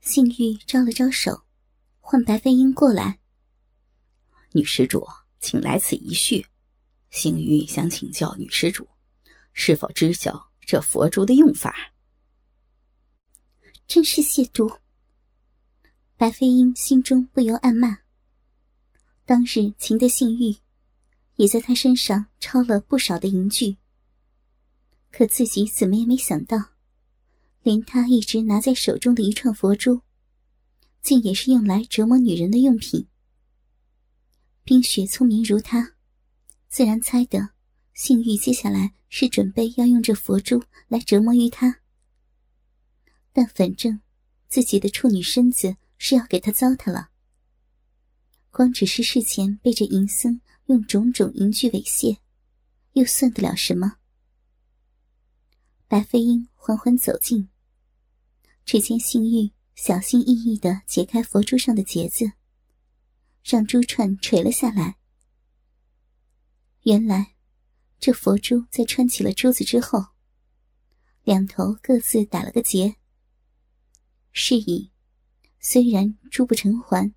[0.00, 1.42] 信玉招了招手，
[2.00, 3.20] 唤白飞鹰过来。
[4.52, 5.06] 女施主，
[5.38, 6.46] 请来此一叙。
[7.10, 8.88] 信玉想请教女施主，
[9.52, 11.92] 是否知晓这佛珠的用法？
[13.86, 14.78] 真是亵渎！
[16.16, 17.98] 白飞鹰心中不由暗骂。
[19.24, 20.56] 当日擒的信玉，
[21.36, 23.76] 也在他身上抄了不少的银具。
[25.10, 26.56] 可自己怎么也没想到，
[27.62, 30.00] 连他一直拿在手中的一串佛珠，
[31.02, 33.06] 竟也是用来折磨女人的用品。
[34.64, 35.94] 冰雪聪明如他，
[36.68, 37.50] 自然猜得
[37.92, 41.80] 性欲接下来是准备要用这佛珠来折磨于他。
[43.32, 44.00] 但反正
[44.48, 47.10] 自己的处女身子是要给他糟蹋了，
[48.50, 52.18] 光只是事前被这淫僧用种种淫具猥亵，
[52.94, 53.96] 又算得了什么？
[55.86, 57.49] 白飞鹰缓缓走近，
[58.70, 62.34] 只见性欲小心翼翼的解开佛珠上的结子，
[63.42, 64.96] 让珠串垂了下来。
[66.82, 67.34] 原来，
[67.98, 69.98] 这佛珠在穿起了珠子之后，
[71.24, 72.94] 两头各自打了个结。
[74.30, 74.92] 是以，
[75.58, 77.12] 虽然珠不成环，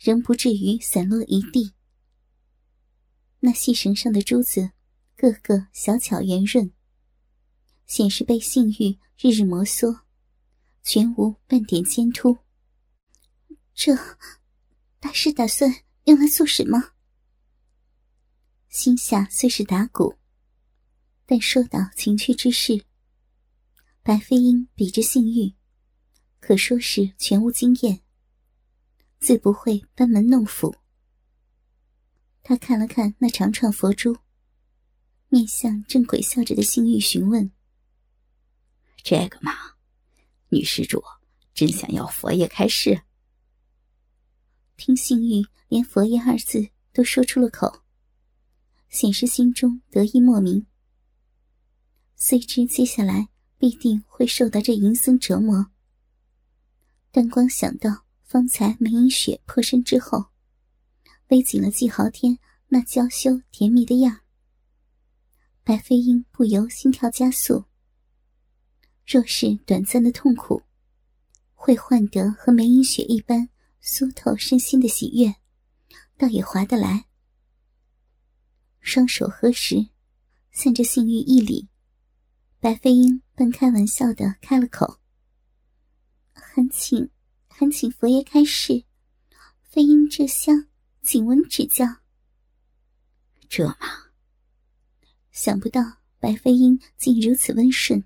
[0.00, 1.74] 仍不至于散落一地。
[3.38, 4.72] 那细绳上的珠子，
[5.14, 6.72] 个个小巧圆润。
[7.86, 10.00] 显示被性欲日日摩挲，
[10.88, 12.38] 全无半点尖突。
[13.74, 13.92] 这
[15.00, 16.92] 大师打算用来做什么？
[18.68, 20.14] 心下虽是打鼓，
[21.26, 22.84] 但说到情趣之事，
[24.04, 25.56] 白飞鹰比之性欲，
[26.38, 28.02] 可说是全无经验，
[29.18, 30.76] 自不会班门弄斧。
[32.44, 34.16] 他看了看那长串佛珠，
[35.30, 37.50] 面向正鬼笑着的性欲询问。
[39.02, 39.75] 这个嘛，
[40.48, 41.02] 女施主
[41.54, 43.02] 真想要佛爷开示。
[44.76, 47.82] 听性欲连佛爷二字都说出了口，
[48.88, 50.66] 显示心中得意莫名。
[52.14, 55.70] 虽知接下来必定会受到这淫僧折磨，
[57.10, 60.26] 但光想到方才梅影雪破身之后，
[61.26, 64.20] 背紧了季豪天那娇羞甜蜜的样
[65.64, 67.64] 白飞鹰不由心跳加速。
[69.06, 70.62] 若是短暂的痛苦，
[71.54, 73.48] 会换得和梅影雪一般
[73.80, 75.36] 酥透身心的喜悦，
[76.16, 77.06] 倒也划得来。
[78.80, 79.90] 双手合十，
[80.50, 81.68] 向着性欲一礼，
[82.58, 84.98] 白飞鹰半开玩笑的开了口
[86.34, 87.08] ：“还请，
[87.46, 88.84] 还请佛爷开示，
[89.62, 90.66] 飞鹰这厢，
[91.00, 91.86] 请问指教。”
[93.48, 93.76] 这嘛，
[95.30, 98.04] 想不到白飞鹰竟如此温顺。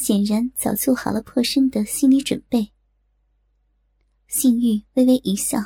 [0.00, 2.72] 显然早做好了破身的心理准备。
[4.28, 5.58] 性欲微微一笑，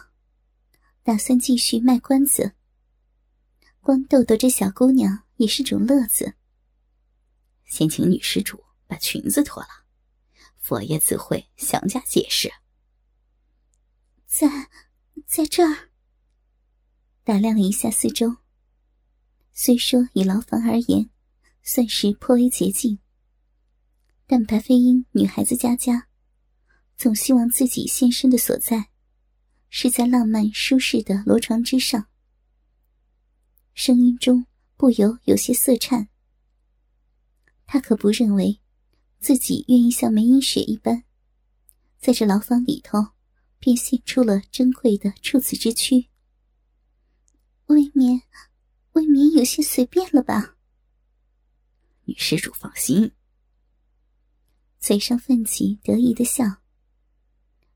[1.05, 2.53] 打算继续卖关子。
[3.81, 6.35] 光逗逗这小姑娘也是种乐子。
[7.65, 9.69] 先请女施主把裙子脱了，
[10.59, 12.53] 佛爷自会详加解释。
[14.27, 14.69] 在，
[15.29, 15.91] 在这儿。
[17.23, 18.39] 打量了一下四周，
[19.53, 21.09] 虽说以牢房而言，
[21.63, 22.99] 算是颇为洁净。
[24.27, 26.09] 但白飞鹰女孩子家家，
[26.97, 28.89] 总希望自己现身的所在，
[29.69, 32.07] 是在浪漫舒适的罗床之上。
[33.75, 34.47] 声音中
[34.77, 36.09] 不由有些色颤。
[37.67, 38.61] 他可不认为，
[39.21, 41.05] 自己愿意像梅英雪一般，
[41.99, 43.09] 在这牢房里头，
[43.59, 46.09] 便献出了珍贵的处子之躯。
[47.67, 48.23] 未免，
[48.93, 50.57] 未免有些随便了吧？
[52.05, 53.13] 女施主放心。
[54.85, 56.45] 嘴上泛起得意的笑，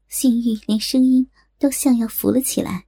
[0.08, 2.86] 性欲连声音都像要浮了起来。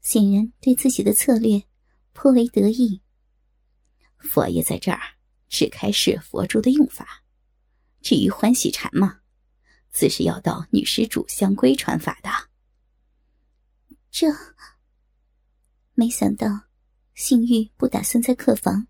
[0.00, 1.64] 显然对自己的策略
[2.12, 3.02] 颇为得意。
[4.18, 5.00] 佛爷在这儿
[5.48, 7.24] 只开示佛珠的用法，
[8.02, 9.18] 至于欢喜禅嘛，
[9.90, 12.30] 自是要到女施主香闺传法的。
[14.12, 14.28] 这
[15.94, 16.68] 没想到，
[17.16, 18.86] 性欲不打算在客房，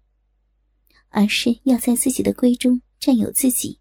[1.09, 2.83] 而是要在自己的闺中。
[3.01, 3.81] 占有自己，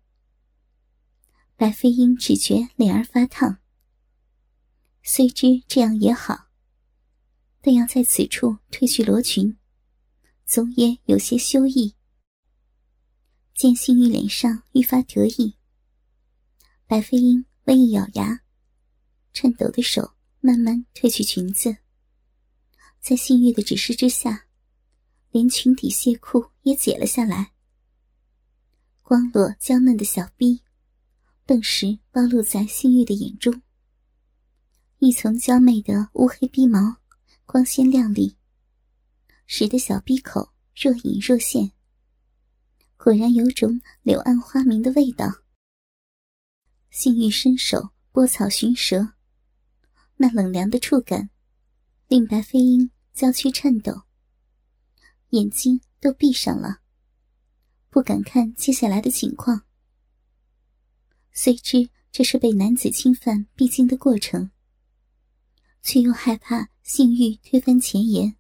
[1.58, 3.60] 白飞鹰只觉脸儿发烫。
[5.04, 6.48] 虽知这样也好，
[7.60, 9.58] 但要在此处褪去罗裙，
[10.46, 11.96] 总也有些羞意。
[13.54, 15.58] 见幸玉脸上愈发得意，
[16.88, 18.40] 白飞鹰微一咬牙，
[19.34, 21.76] 颤抖的手慢慢褪去裙子，
[23.02, 24.48] 在幸玉的指示之下，
[25.32, 27.52] 连裙底亵裤也解了下来。
[29.10, 30.62] 光裸娇嫩的小臂，
[31.48, 33.64] 顿时暴露在性欲的眼中。
[35.00, 36.98] 一层娇媚的乌黑逼毛，
[37.44, 38.38] 光鲜亮丽，
[39.48, 41.72] 使得小逼口若隐若现。
[42.98, 45.26] 果然有种柳暗花明的味道。
[46.92, 49.14] 性欲伸手拨草寻蛇，
[50.18, 51.32] 那冷凉的触感，
[52.08, 54.04] 令白飞鹰娇躯颤抖，
[55.30, 56.79] 眼睛都闭上了，
[57.90, 59.64] 不敢看接下来的情况。
[61.32, 64.52] 虽知这是被男子侵犯必经的过程，
[65.82, 68.36] 却又害怕性欲推翻前言，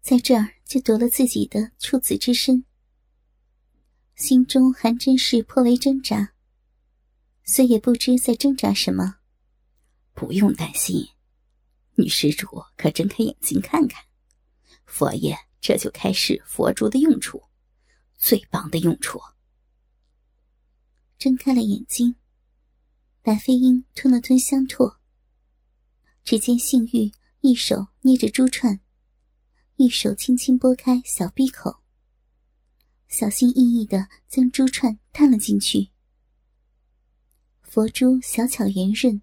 [0.00, 2.64] 在这儿就夺了自己的处子之身。
[4.16, 6.34] 心中还真是颇为挣扎，
[7.44, 9.16] 虽也不知在挣扎什么。
[10.12, 11.08] 不用担心，
[11.94, 12.46] 女施主
[12.76, 14.04] 可睁开眼睛看看，
[14.84, 17.42] 佛爷这就开始佛珠的用处，
[18.20, 19.18] 最棒的用处。
[21.18, 22.14] 睁开了眼睛，
[23.22, 24.98] 白飞鹰吞了吞香唾。
[26.22, 28.78] 只见性欲一手捏着珠串，
[29.76, 31.80] 一手轻轻拨开小闭口。
[33.08, 35.88] 小心翼翼的将珠串探了进去。
[37.62, 39.22] 佛珠小巧圆润，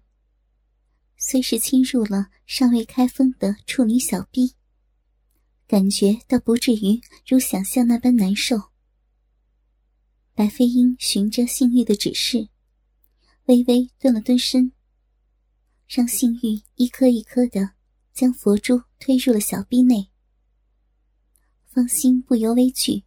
[1.16, 4.54] 虽是侵入了尚未开封的处女小臂，
[5.68, 8.70] 感觉倒不至于如想象那般难受。
[10.38, 12.48] 白飞鹰循着性欲的指示，
[13.46, 14.70] 微微顿了顿身，
[15.88, 17.72] 让性欲一颗一颗的
[18.14, 20.12] 将佛珠推入了小臂内，
[21.66, 23.02] 芳心不由微惧。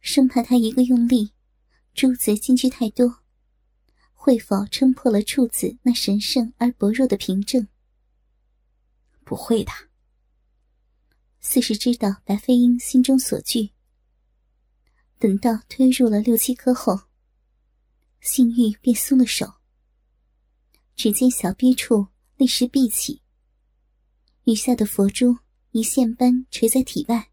[0.00, 1.32] 生怕他一个用力，
[1.92, 3.18] 珠子进去太多，
[4.14, 7.68] 会否撑破了处子那神圣而薄弱的凭证？
[9.22, 9.70] 不会的。
[11.40, 13.72] 似是知道白飞鹰心中所惧，
[15.18, 17.00] 等到推入了六七颗后，
[18.20, 19.54] 性欲便松了手。
[20.94, 23.22] 只见小臂处立时闭起，
[24.44, 25.38] 余下的佛珠
[25.70, 27.30] 一线般垂在体外。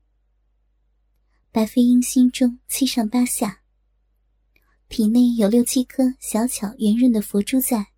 [1.52, 3.62] 白飞鹰心中七上八下，
[4.90, 7.92] 体内有六七颗小巧圆润的佛珠在，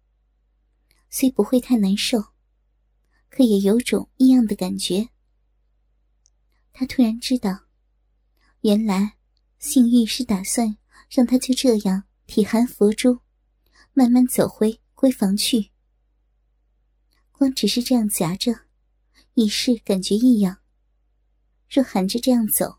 [1.10, 2.22] 虽不会太难受，
[3.30, 5.10] 可也有种异样的感觉。
[6.74, 7.68] 他突然知道，
[8.62, 9.16] 原来
[9.66, 10.78] 性欲是打算
[11.10, 13.22] 让他就这样体含佛珠，
[13.94, 15.72] 慢慢走回闺房去。
[17.32, 18.68] 光只是这样夹着，
[19.34, 20.60] 已是感觉异样。
[21.68, 22.78] 若含着这样走，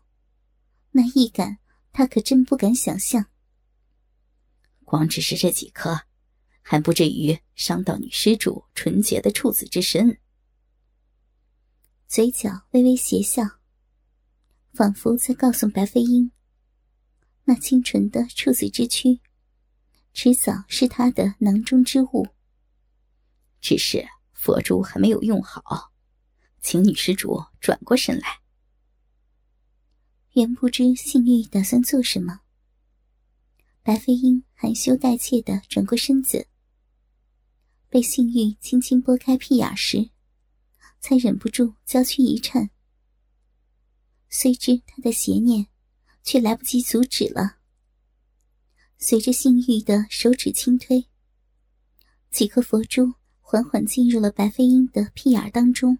[0.91, 1.57] 那异感，
[1.91, 3.25] 他可真不敢想象。
[4.85, 6.03] 光只是这几颗，
[6.61, 10.17] 还不至于伤到女施主纯洁的处子之身。
[12.07, 13.43] 嘴角微微邪笑，
[14.71, 16.31] 仿佛在告诉白飞鹰：
[17.49, 19.21] 那清纯的处子之躯，
[20.13, 22.27] 迟早是他的囊中之物。
[23.61, 25.93] 只是佛珠还没有用好，
[26.59, 28.41] 请女施主转过身来。
[30.33, 32.41] 原不知性欲打算做什么，
[33.81, 36.49] 白飞鹰含羞带怯的转过身子，
[37.87, 40.09] 被性欲轻轻拨开屁眼时，
[40.99, 42.69] 才忍不住娇躯一颤。
[44.29, 45.67] 虽知他的邪念，
[46.27, 47.55] 却来不及阻止了。
[48.97, 51.07] 随着性欲的手指轻推，
[52.29, 55.99] 几颗佛珠缓缓进入了白飞鹰的屁眼当中。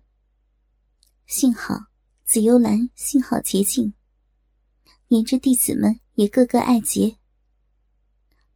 [1.28, 1.86] 幸好
[2.26, 3.94] 紫幽兰幸好洁净。
[5.08, 7.18] 连着弟子们也个个爱洁。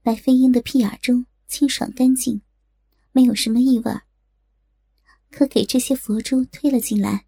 [0.01, 2.41] 白飞鹰的屁眼中清爽干净，
[3.13, 3.93] 没有什么异味。
[5.29, 7.27] 可给这些佛珠推了进来，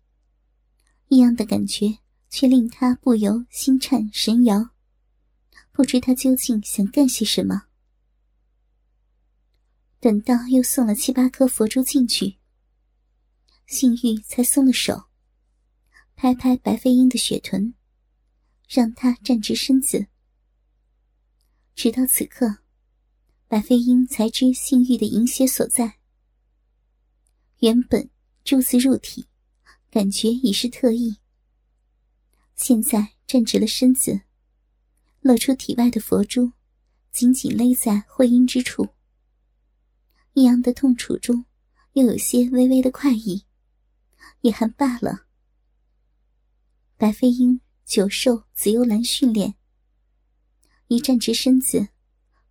[1.08, 2.00] 异样的感觉
[2.34, 4.72] 却令他不由心颤神摇，
[5.72, 7.68] 不知他究竟想干些什么。
[10.00, 12.40] 等到又送了七八颗佛珠进去，
[13.68, 15.04] 性欲才松了手，
[16.16, 17.76] 拍拍白飞鹰的雪臀。
[18.68, 20.08] 让他站直身子。
[21.76, 22.58] 直到此刻，
[23.48, 26.00] 白飞鹰才知性欲的淫邪所在。
[27.60, 28.10] 原本
[28.44, 29.28] 珠子入体，
[29.92, 31.18] 感觉已是特异。
[32.66, 34.22] 现在站直了身子，
[35.20, 36.54] 露出体外的佛珠，
[37.12, 38.88] 紧紧勒在会阴之处。
[40.32, 41.44] 异样的痛楚中，
[41.92, 43.44] 又有些微微的快意，
[44.40, 45.26] 也还罢了。
[46.96, 47.60] 白飞鹰。
[47.84, 49.56] 久受紫幽兰训练，
[50.88, 51.90] 一站直身子，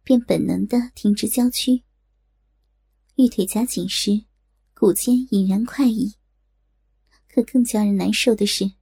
[0.04, 1.85] 便本能的挺直娇躯。
[3.16, 4.26] 玉腿夹紧时，
[4.75, 6.16] 骨间隐然快意。
[7.28, 8.73] 可更叫人难受的是，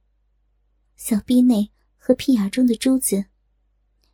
[1.03, 3.25] 小臂内和屁眼中的珠子，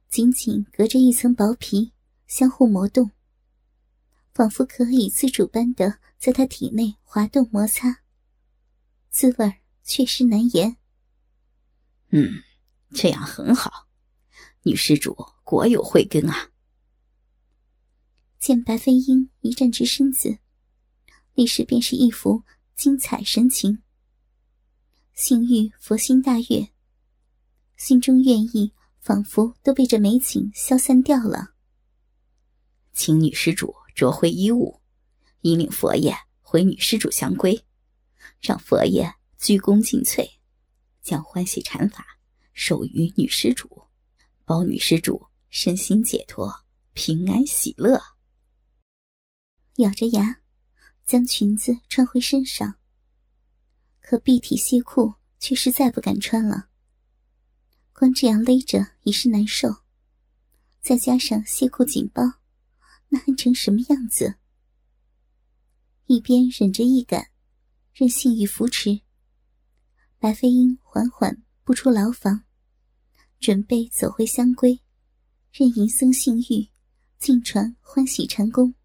[0.08, 1.91] 紧紧隔着一层薄皮，
[2.27, 3.12] 相互磨动。
[4.34, 8.03] 仿佛可以自主般的在他体内滑动摩擦，
[9.10, 10.77] 滋味确实难言。
[12.12, 12.41] 嗯，
[12.94, 13.89] 这样很好，
[14.63, 15.13] 女施主
[15.44, 16.51] 果有慧根啊。
[18.39, 20.38] 见白飞鹰一站直身子，
[21.34, 22.44] 立时便是一副
[22.77, 23.84] 精彩神情。
[25.13, 26.70] 性欲佛心大悦，
[27.77, 31.53] 心中愿意仿佛都被这美景消散掉了。
[32.91, 34.81] 请女施主着回衣物，
[35.41, 37.63] 引领佛爷回女施主相归，
[38.41, 40.27] 让佛爷鞠躬尽瘁，
[41.03, 42.05] 将欢喜禅法
[42.53, 43.84] 授予女施主，
[44.43, 48.01] 保女施主身心解脱，平安喜乐。
[49.75, 50.41] 咬着牙，
[51.05, 52.79] 将裙子穿回身上。
[54.01, 56.66] 可蔽体西裤却实在不敢穿了。
[57.99, 59.77] 光这样勒着已是难受，
[60.81, 62.21] 再加上亵裤紧包，
[63.07, 64.35] 那还成什么样子？
[66.05, 67.31] 一边忍着易感，
[67.95, 69.01] 任性欲扶持，
[70.19, 72.43] 白飞鹰缓缓步出牢房，
[73.39, 74.81] 准备走回香闺，
[75.51, 76.69] 任银僧性欲
[77.17, 78.75] 尽传欢喜禅功。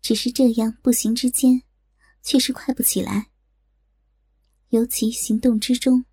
[0.00, 1.64] 只是这样步行之间，
[2.22, 3.32] 却是快不起来。
[4.68, 6.04] 尤其行动之中，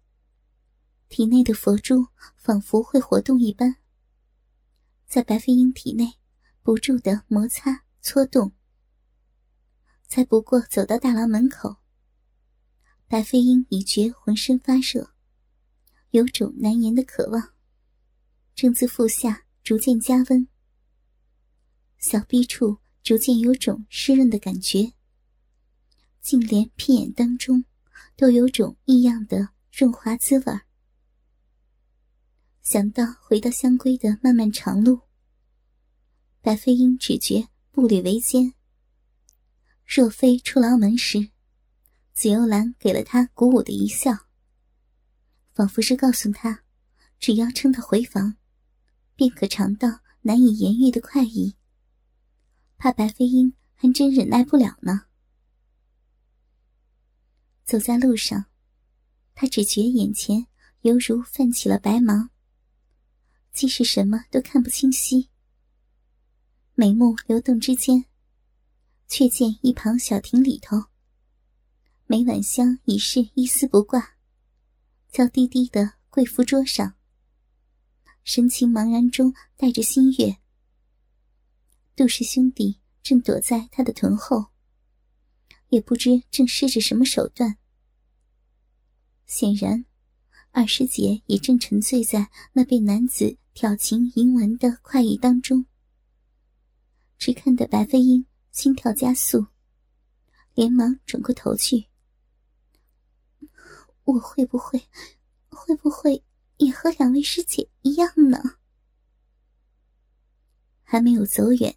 [1.13, 3.75] 体内的佛珠仿佛会活动一般，
[5.05, 6.11] 在白飞鹰体内
[6.63, 8.51] 不住的摩擦搓动。
[10.07, 11.77] 才不过走到大牢门口，
[13.07, 15.13] 白飞鹰已觉浑身发热，
[16.09, 17.53] 有种难言的渴望，
[18.55, 20.47] 正自腹下逐渐加温，
[21.99, 22.79] 小臂处。
[23.03, 24.93] 逐渐有种湿润的感觉，
[26.21, 27.65] 竟连屁眼当中
[28.15, 30.59] 都有种异样的润滑滋味
[32.63, 35.01] 想到回到香闺的漫漫长路，
[36.39, 38.53] 白飞鹰只觉步履维艰。
[39.85, 41.31] 若非出牢门时，
[42.13, 44.27] 紫幽兰给了他鼓舞的一笑，
[45.51, 46.63] 仿佛是告诉他，
[47.19, 48.37] 只要撑到回房，
[49.17, 51.57] 便可尝到难以言喻的快意。
[52.77, 55.07] 怕白飞鹰还真忍耐不了呢。
[57.65, 58.45] 走在路上，
[59.35, 60.47] 他只觉眼前
[60.81, 62.29] 犹如泛起了白芒，
[63.53, 65.29] 即是什么都看不清晰。
[66.73, 68.05] 眉目流动之间，
[69.07, 70.85] 却见一旁小亭里头，
[72.07, 74.15] 每晚香已是一丝不挂，
[75.11, 76.95] 娇滴滴的跪伏桌上，
[78.23, 80.37] 神情茫然中带着心悦。
[81.95, 84.47] 杜氏兄弟正躲在他的臀后，
[85.69, 87.59] 也不知正施着什么手段。
[89.27, 89.85] 显然，
[90.49, 95.65] 二师姐也正沉醉在那被男子挑情淫玩的快意当中。
[97.17, 99.45] 只看得白飞鹰心跳加速，
[100.53, 101.85] 连忙转过头去
[104.05, 104.81] ：“我会不会，
[105.49, 106.23] 会不会
[106.57, 108.57] 也和两位师姐一样呢？”
[110.83, 111.75] 还没有走远。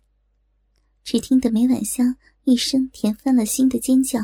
[1.05, 4.19] 只听得梅婉香一声甜翻了心的尖叫，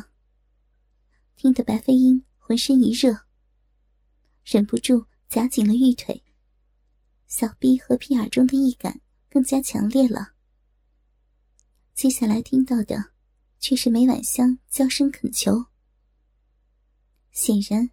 [1.37, 3.21] 听得白飞鹰浑身一热，
[4.45, 6.25] 忍不住夹紧了玉腿，
[7.35, 10.35] 小臂和屁眼中的异感更加强烈了。
[11.95, 13.13] 接下来听到的，
[13.59, 15.65] 却是梅婉香娇声恳求。
[17.31, 17.89] 显然，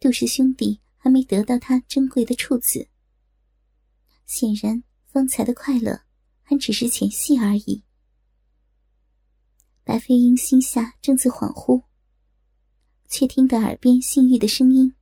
[0.00, 2.88] 杜氏兄弟还没得到他珍贵的处子。
[4.24, 6.00] 显然，方才的快乐
[6.42, 7.84] 还只是前戏而已。
[9.84, 11.84] 白飞鹰心下正自恍惚，
[13.10, 14.94] 却听得耳边性欲的声音。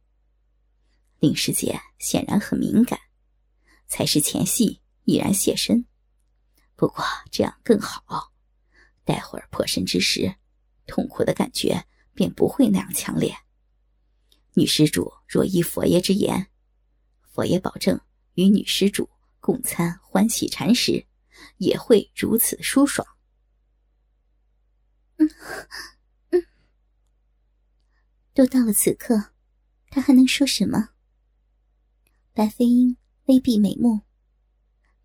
[1.20, 2.98] 令师姐显然很敏感，
[3.92, 5.84] 才是前戏已然现身。
[6.76, 8.32] 不过这样更好，
[9.04, 10.36] 待会儿破身之时，
[10.86, 11.84] 痛苦的感觉
[12.14, 13.36] 便不会那样强烈。
[14.54, 16.48] 女施主若依佛爷之言，
[17.20, 18.00] 佛爷保证
[18.32, 21.06] 与女施主共餐欢喜禅时，
[21.58, 23.06] 也会如此舒爽。
[25.18, 25.28] 嗯，
[28.32, 29.32] 都到了此刻，
[29.90, 30.94] 他还能说什么？
[32.32, 32.96] 白飞鹰
[33.32, 34.02] 微闭美目，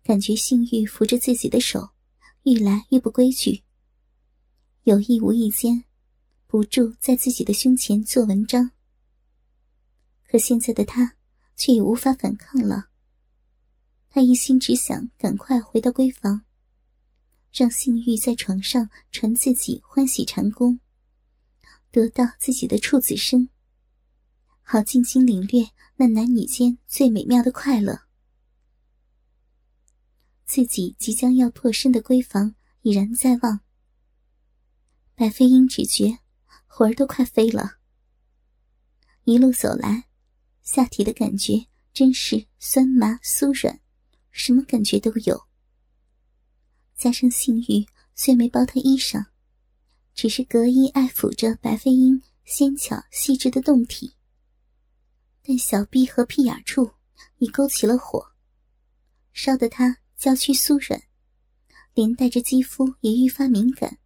[0.04, 1.92] 感觉性欲扶着自己的手，
[2.42, 3.62] 愈来愈不规矩，
[4.82, 5.84] 有意无意间，
[6.46, 8.72] 不住在自己的胸前做文章。
[10.26, 11.14] 可现在的他
[11.56, 12.90] 却也无法反抗了，
[14.10, 16.42] 他一心只想赶快回到闺房。
[17.50, 20.80] 让性欲在床上传自己欢喜禅功，
[21.90, 23.48] 得到自己的处子身，
[24.60, 28.07] 好尽情领略那男女间最美妙的快乐。
[30.48, 33.60] 自己即将要破身的闺房已然在望。
[35.14, 36.20] 白飞鹰只觉
[36.66, 37.76] 魂儿都快飞了，
[39.24, 40.08] 一路走来，
[40.62, 43.78] 下体的感觉真是酸麻酥软，
[44.30, 45.46] 什么感觉都有。
[46.96, 49.26] 加上性欲虽没包他衣裳，
[50.14, 54.14] 只是隔衣爱抚着白飞鹰纤巧细致的胴体，
[55.42, 56.92] 但小臂和屁眼处
[57.36, 58.32] 已勾起了火，
[59.34, 59.98] 烧得他。
[60.18, 61.00] 娇躯酥软，
[61.94, 64.00] 连带着肌肤也愈发敏感。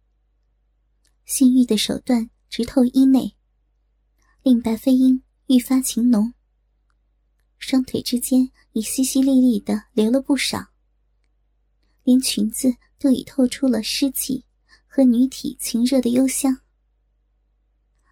[1.25, 3.35] 性欲的手段直透衣内，
[4.43, 6.35] 令白飞鹰愈发情浓。
[7.57, 10.67] 双腿之间已淅淅沥沥的流了不少，
[12.03, 14.45] 连裙子都已透出了湿气
[14.85, 16.61] 和女体情热的幽香。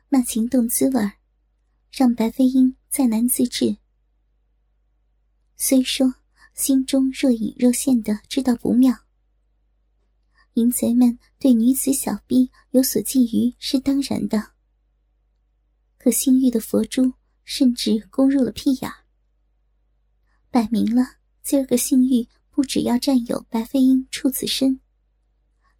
[0.10, 1.12] 那情动滋味
[1.92, 3.78] 让白飞鹰再难自制。
[5.56, 6.16] 虽说。
[6.54, 8.96] 心中若隐若现的知道不妙，
[10.54, 14.52] 淫贼们对女子小臂有所觊觎是当然的。
[15.98, 18.92] 可性欲的佛珠甚至攻入了屁眼
[20.50, 24.80] 摆明了今儿个性欲不只要占有白飞鹰处子身，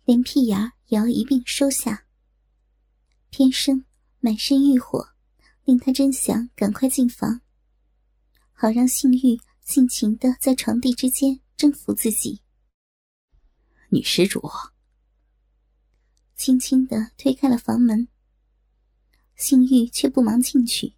[0.06, 2.06] 连屁眼也要一并收下。
[3.30, 3.84] 天生
[4.20, 5.10] 满身欲火，
[5.66, 7.42] 令他真想赶快进房，
[8.54, 9.40] 好让性欲。
[9.64, 12.42] 尽情的在床地之间征服自己。
[13.90, 14.42] 女施主
[16.36, 18.08] 轻轻的推开了房门，
[19.36, 20.96] 性欲却不忙进去，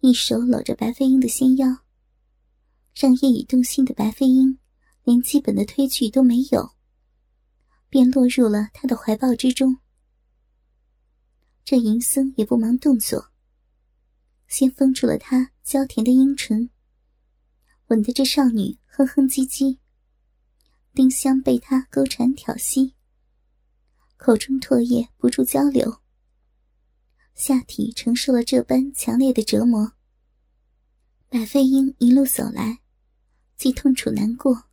[0.00, 1.84] 一手搂着白飞鹰的纤腰，
[2.94, 4.58] 让夜已动心的白飞鹰
[5.04, 6.74] 连基本的推拒都没有，
[7.88, 9.78] 便落入了他的怀抱之中。
[11.64, 13.30] 这银僧也不忙动作，
[14.48, 16.70] 先封住了他娇甜的阴唇。
[17.90, 19.78] 吻得这少女哼哼唧唧，
[20.94, 22.92] 丁香被他勾缠挑衅，
[24.16, 26.00] 口中唾液不住交流，
[27.34, 29.94] 下体承受了这般强烈的折磨。
[31.28, 32.78] 白飞英一路走来，
[33.56, 34.66] 既痛楚难过，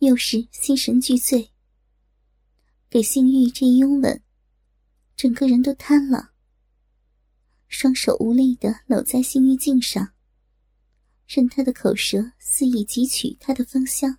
[0.00, 1.50] 又是心神俱醉。
[2.90, 4.22] 给性欲这一拥吻，
[5.16, 6.32] 整个人都瘫了，
[7.66, 10.12] 双手无力的搂在性欲颈上。
[11.28, 14.18] 任他的口舌肆意汲取他的芳香。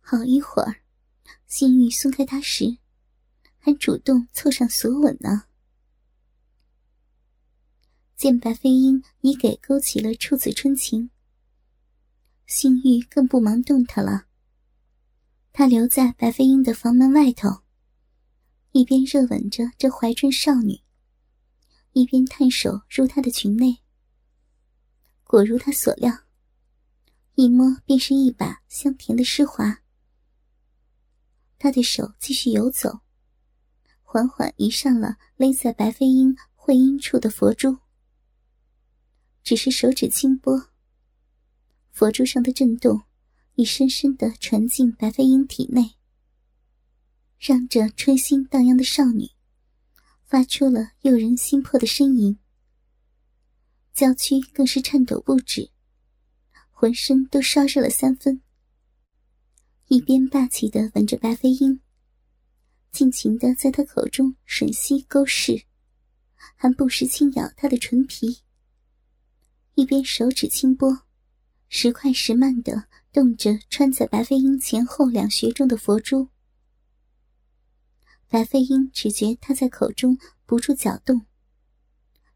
[0.00, 0.82] 好一会儿，
[1.48, 2.78] 性欲松开他时，
[3.58, 5.46] 还主动凑上索吻呢。
[8.14, 11.10] 见白飞鹰已给勾起了处子春情，
[12.46, 14.26] 性欲更不忙动他了。
[15.52, 17.62] 他留在白飞鹰的房门外头，
[18.70, 20.80] 一边热吻着这怀春少女，
[21.94, 23.80] 一边探手入她的裙内。
[25.32, 26.12] 果如他所料，
[27.36, 29.82] 一摸便是一把香甜的湿滑。
[31.58, 33.00] 他的手继续游走，
[34.02, 37.78] 缓缓移上了勒在白飞鹰会阴处的佛珠。
[39.42, 40.68] 只是手指轻拨，
[41.90, 43.04] 佛珠上的震动
[43.54, 45.94] 已深深的传进白飞鹰体内，
[47.38, 49.30] 让这春心荡漾的少女
[50.26, 52.38] 发出了诱人心魄的呻吟。
[53.94, 55.70] 娇躯更是颤抖不止，
[56.70, 58.40] 浑身都烧热了三分。
[59.88, 61.80] 一边霸气的吻着白飞鹰，
[62.90, 65.64] 尽情的在他口中吮吸勾噬，
[66.54, 68.38] 还不时轻咬他的唇皮。
[69.74, 71.02] 一边手指轻拨，
[71.68, 76.28] 时快时慢的动着穿在白飞鹰前后两穴中的佛珠。
[78.28, 81.26] 白飞鹰只觉他在口中不住搅动。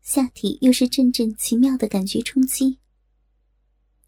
[0.06, 2.78] 下体又是阵阵奇妙的感觉冲击，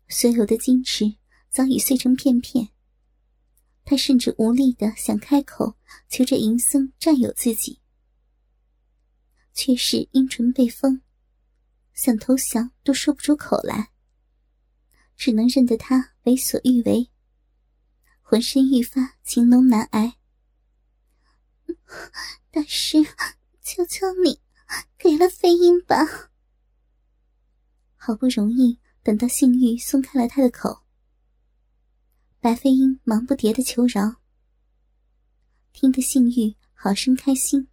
[0.09, 1.17] 所有的矜持
[1.51, 2.69] 早已碎成片片。
[3.85, 5.77] 他甚至无力的想开口
[6.09, 7.81] 求着银僧占有自己，
[9.53, 11.03] 却是阴唇被封，
[11.95, 13.91] 想投降都说不出口来，
[15.17, 17.11] 只能任得他为所欲为，
[18.23, 20.17] 浑身愈发情浓难挨。
[22.53, 22.99] 大师，
[23.61, 24.41] 求求你！
[24.99, 25.97] 给了飞鹰吧。
[27.95, 30.83] 好不容易等到性欲松开了他的口，
[32.41, 34.17] 白飞鹰忙不迭的求饶。
[35.73, 37.69] 听得性欲好生开心。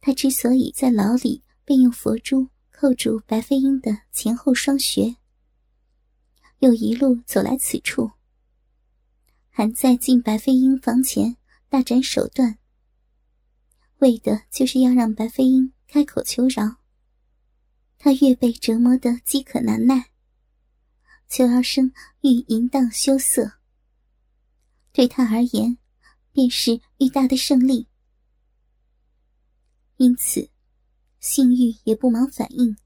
[0.00, 5.16] 他之所以在牢里便用佛珠扣住白飞鹰的前后双穴，
[6.58, 8.10] 又一路走来此处，
[9.50, 11.36] 还在进白飞鹰房前
[11.68, 12.58] 大展手段。
[14.00, 16.76] 为的就是要让白飞鹰开口求饶。
[17.98, 20.10] 他越被折磨得饥渴难耐，
[21.28, 23.58] 求饶声愈淫荡羞涩。
[24.92, 25.78] 对他而言，
[26.32, 27.86] 便是愈大的胜利。
[29.96, 30.50] 因此，
[31.20, 32.76] 性欲也不忙反应，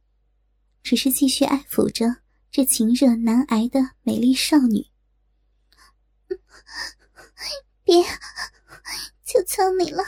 [0.83, 4.85] 只是继续爱抚着这情热难挨的美丽少女。
[7.85, 8.03] 别，
[9.25, 10.03] 求求你了，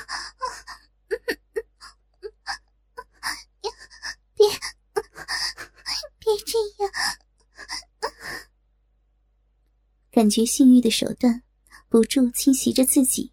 [4.35, 4.47] 别，
[6.19, 6.93] 别这样！
[10.11, 11.43] 感觉性欲的手段
[11.89, 13.33] 不住侵袭着自己，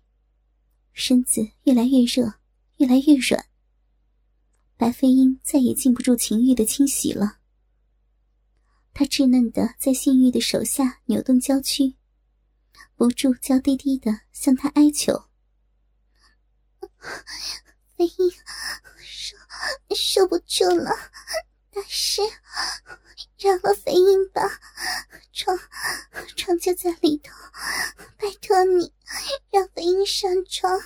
[0.94, 2.34] 身子越来越热，
[2.78, 3.46] 越来越软。
[4.76, 7.40] 白飞鹰再也禁不住情欲的侵袭了，
[8.94, 11.96] 他稚嫩的在性欲的手下扭动娇躯。
[12.96, 15.30] 不住娇滴滴的向他哀求
[17.98, 18.32] ：“飞鹰，
[19.00, 19.38] 受
[19.96, 20.92] 受不住了，
[21.72, 22.22] 大师，
[23.40, 24.42] 饶了飞鹰吧，
[25.32, 25.58] 床
[26.36, 27.32] 床就在里头，
[28.18, 28.94] 拜托你，
[29.52, 30.80] 让飞鹰上床，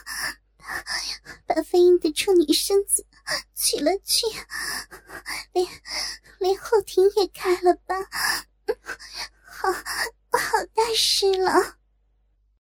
[0.58, 3.06] 把把飞鹰的处女身子
[3.56, 4.26] 取了去，
[5.54, 5.68] 连
[6.40, 7.96] 连后庭也开了吧，
[9.46, 11.78] 好，好大师了。